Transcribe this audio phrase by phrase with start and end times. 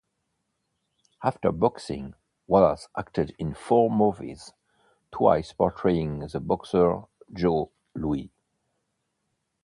[1.23, 2.15] After boxing,
[2.47, 4.51] Wallace acted in four movies,
[5.11, 8.31] twice portraying the boxer Joe Louis.